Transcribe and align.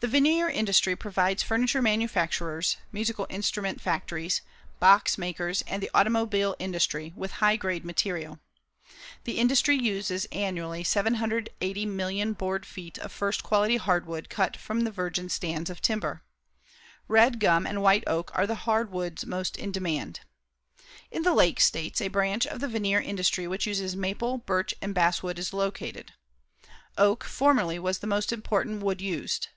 The 0.00 0.08
veneer 0.08 0.50
industry 0.50 0.94
provides 0.94 1.42
furniture 1.42 1.80
manufacturers, 1.80 2.76
musical 2.92 3.26
instrument 3.30 3.80
factories, 3.80 4.42
box 4.78 5.16
makers 5.16 5.62
and 5.66 5.82
the 5.82 5.90
automobile 5.94 6.54
industry 6.58 7.14
with 7.16 7.30
high 7.40 7.56
grade 7.56 7.82
material. 7.82 8.38
The 9.24 9.38
industry 9.38 9.74
uses 9.74 10.26
annually 10.32 10.82
780,000,000 10.84 12.34
board 12.36 12.66
feet 12.66 12.98
of 12.98 13.10
first 13.10 13.42
quality 13.42 13.78
hardwood 13.78 14.28
cut 14.28 14.54
from 14.54 14.84
virgin 14.90 15.30
stands 15.30 15.70
of 15.70 15.80
timber. 15.80 16.22
Red 17.08 17.40
gum 17.40 17.66
and 17.66 17.80
white 17.80 18.04
oak 18.06 18.30
are 18.34 18.46
the 18.46 18.66
hardwoods 18.66 19.24
most 19.24 19.56
in 19.56 19.72
demand. 19.72 20.20
In 21.10 21.22
the 21.22 21.32
Lake 21.32 21.58
States, 21.58 22.02
a 22.02 22.08
branch 22.08 22.46
of 22.46 22.60
the 22.60 22.68
veneer 22.68 23.00
industry 23.00 23.46
which 23.48 23.66
uses 23.66 23.96
maple, 23.96 24.36
birch 24.36 24.74
and 24.82 24.92
basswood 24.94 25.38
is 25.38 25.54
located. 25.54 26.12
Oak 26.98 27.24
formerly 27.24 27.78
was 27.78 28.00
the 28.00 28.06
most 28.06 28.30
important 28.30 28.82
wood 28.82 29.00
used. 29.00 29.48